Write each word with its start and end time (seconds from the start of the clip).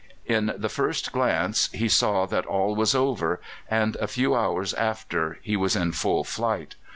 In 0.25 0.53
the 0.57 0.67
first 0.67 1.11
glance 1.11 1.69
he 1.73 1.87
saw 1.87 2.25
that 2.25 2.47
all 2.47 2.73
was 2.75 2.95
over, 2.95 3.39
and 3.69 3.95
a 3.97 4.07
few 4.07 4.33
hours 4.33 4.73
after 4.73 5.37
he 5.43 5.55
was 5.55 5.75
in 5.75 5.91
full 5.91 6.23
flight. 6.23 6.73